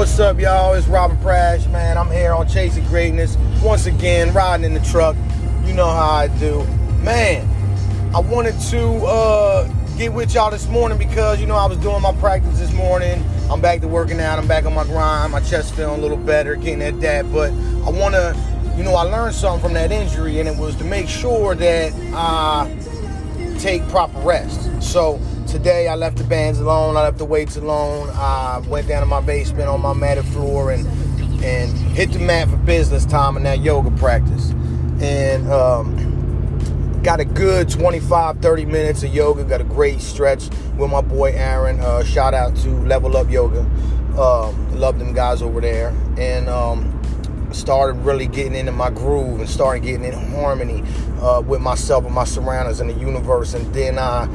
[0.00, 0.72] What's up, y'all?
[0.72, 1.98] It's Robert Prash, man.
[1.98, 5.14] I'm here on Chasing Greatness once again, riding in the truck.
[5.66, 6.64] You know how I do,
[7.02, 7.46] man.
[8.14, 9.68] I wanted to uh,
[9.98, 13.22] get with y'all this morning because you know I was doing my practice this morning.
[13.50, 14.38] I'm back to working out.
[14.38, 15.32] I'm back on my grind.
[15.32, 17.30] My chest feeling a little better, getting at that.
[17.30, 18.34] But I want to,
[18.78, 21.92] you know, I learned something from that injury, and it was to make sure that
[22.14, 22.74] I
[23.58, 24.82] take proper rest.
[24.82, 26.96] So today I left the bands alone.
[26.96, 28.08] I left the weights alone.
[28.10, 30.86] I went down to my basement on my matted floor and
[31.42, 34.50] and hit the mat for business time in that yoga practice.
[35.00, 39.42] And um, got a good 25, 30 minutes of yoga.
[39.44, 41.80] Got a great stretch with my boy Aaron.
[41.80, 43.60] Uh, shout out to Level Up Yoga.
[44.20, 45.94] Um, love them guys over there.
[46.18, 47.00] And um,
[47.52, 50.84] started really getting into my groove and started getting in harmony
[51.20, 53.54] uh, with myself and my surroundings and the universe.
[53.54, 54.28] And then I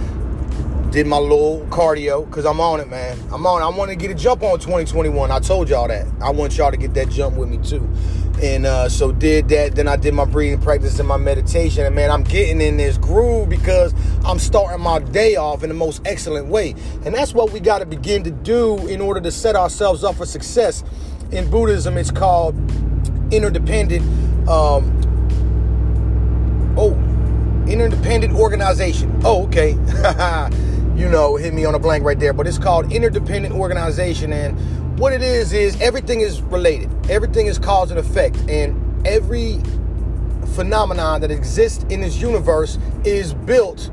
[0.91, 3.17] did my little cardio because I'm on it, man.
[3.31, 3.61] I'm on.
[3.61, 5.31] I want to get a jump on 2021.
[5.31, 6.07] I told y'all that.
[6.21, 7.87] I want y'all to get that jump with me too.
[8.41, 9.75] And uh, so did that.
[9.75, 11.85] Then I did my breathing practice and my meditation.
[11.85, 13.93] And man, I'm getting in this groove because
[14.25, 16.75] I'm starting my day off in the most excellent way.
[17.05, 20.15] And that's what we got to begin to do in order to set ourselves up
[20.15, 20.83] for success.
[21.31, 22.55] In Buddhism, it's called
[23.33, 24.03] interdependent.
[24.47, 25.01] Um,
[26.77, 26.93] oh,
[27.67, 29.19] interdependent organization.
[29.23, 29.77] Oh, okay.
[30.95, 32.33] you know, hit me on a blank right there.
[32.33, 36.89] But it's called interdependent organization, and what it is is everything is related.
[37.09, 39.61] Everything is cause and effect, and every
[40.55, 43.91] phenomenon that exists in this universe is built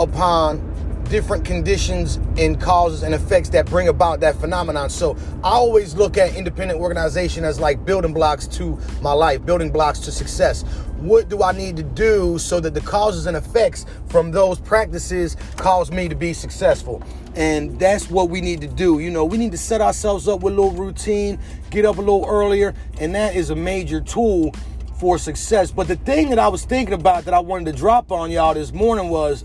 [0.00, 0.73] upon
[1.08, 4.90] different conditions and causes and effects that bring about that phenomenon.
[4.90, 9.70] So I always look at independent organization as like building blocks to my life, building
[9.70, 10.62] blocks to success.
[10.98, 15.36] What do I need to do so that the causes and effects from those practices
[15.56, 17.02] cause me to be successful?
[17.36, 19.00] And that's what we need to do.
[19.00, 21.38] You know, we need to set ourselves up with a little routine,
[21.70, 24.54] get up a little earlier, and that is a major tool
[24.98, 25.70] for success.
[25.70, 28.54] But the thing that I was thinking about that I wanted to drop on y'all
[28.54, 29.44] this morning was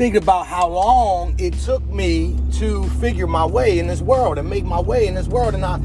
[0.00, 4.48] thinking about how long it took me to figure my way in this world and
[4.48, 5.52] make my way in this world.
[5.52, 5.78] And I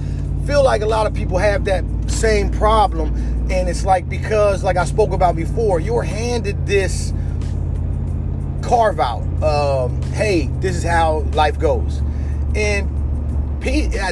[0.47, 3.13] feel like a lot of people have that same problem.
[3.51, 7.11] And it's like because, like I spoke about before, you're handed this
[8.61, 9.21] carve out.
[9.43, 12.01] Um, hey, this is how life goes.
[12.55, 12.89] And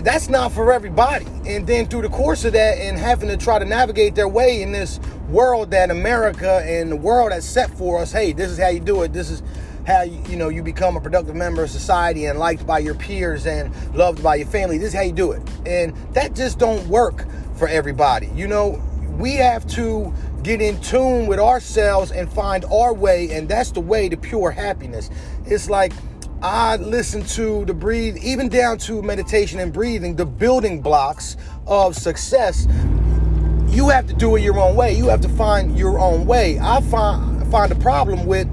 [0.04, 1.28] that's not for everybody.
[1.46, 4.64] And then through the course of that and having to try to navigate their way
[4.64, 5.00] in this
[5.30, 8.82] world that America and the world has set for us, hey, this is how you
[8.82, 9.14] do it.
[9.14, 9.42] This is
[9.86, 12.96] how you, you know you become a productive member of society and liked by your
[12.96, 14.78] peers and loved by your family.
[14.78, 15.42] This is how you do it.
[15.66, 18.28] And that just don't work for everybody.
[18.36, 18.82] You know,
[19.18, 20.14] we have to
[20.44, 24.52] get in tune with ourselves and find our way, and that's the way to pure
[24.52, 25.10] happiness.
[25.46, 25.94] It's like
[26.42, 31.96] I listen to the breathe, even down to meditation and breathing, the building blocks of
[31.96, 32.68] success.
[33.68, 34.94] You have to do it your own way.
[34.94, 36.60] You have to find your own way.
[36.60, 38.48] I find find a problem with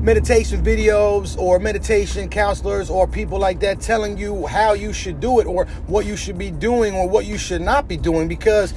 [0.00, 5.40] meditation videos or meditation counselors or people like that telling you how you should do
[5.40, 8.72] it or what you should be doing or what you should not be doing because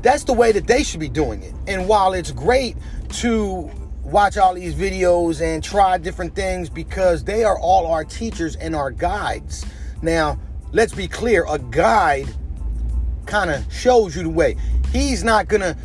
[0.00, 1.52] that's the way that they should be doing it.
[1.66, 2.76] And while it's great
[3.14, 3.70] to
[4.04, 8.76] watch all these videos and try different things because they are all our teachers and
[8.76, 9.64] our guides.
[10.02, 10.38] Now,
[10.72, 12.28] let's be clear a guide
[13.26, 14.56] kind of shows you the way.
[14.92, 15.76] He's not going to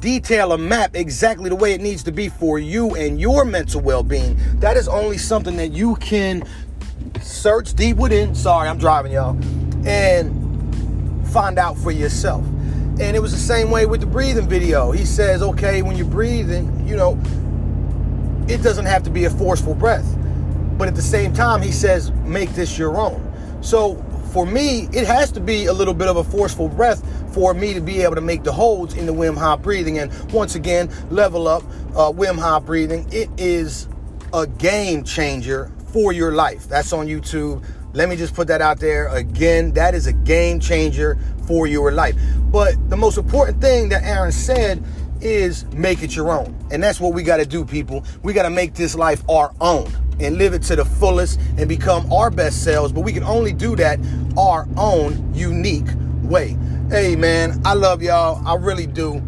[0.00, 3.80] detail a map exactly the way it needs to be for you and your mental
[3.80, 4.38] well being.
[4.60, 6.42] That is only something that you can
[7.20, 8.34] search deep within.
[8.34, 9.36] Sorry, I'm driving, y'all.
[9.86, 12.44] And find out for yourself.
[13.00, 14.90] And it was the same way with the breathing video.
[14.90, 17.20] He says, okay, when you're breathing, you know,
[18.48, 20.16] it doesn't have to be a forceful breath.
[20.76, 23.24] But at the same time, he says, make this your own.
[23.60, 27.02] So for me, it has to be a little bit of a forceful breath
[27.38, 30.00] for me to be able to make the holds in the Wim Hof breathing.
[30.00, 31.62] And once again, level up
[31.94, 33.06] uh, Wim Hof breathing.
[33.12, 33.86] It is
[34.32, 36.68] a game changer for your life.
[36.68, 37.64] That's on YouTube.
[37.92, 39.70] Let me just put that out there again.
[39.74, 41.16] That is a game changer
[41.46, 42.16] for your life.
[42.50, 44.82] But the most important thing that Aaron said
[45.20, 46.58] is make it your own.
[46.72, 48.04] And that's what we got to do, people.
[48.24, 51.68] We got to make this life our own and live it to the fullest and
[51.68, 52.92] become our best selves.
[52.92, 54.00] But we can only do that
[54.36, 55.86] our own unique
[56.24, 56.56] way.
[56.90, 58.42] Hey, man, I love y'all.
[58.48, 59.22] I really do.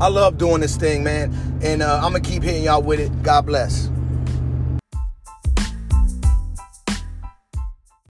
[0.00, 1.34] I love doing this thing, man.
[1.60, 3.10] And uh, I'm going to keep hitting y'all with it.
[3.24, 3.90] God bless.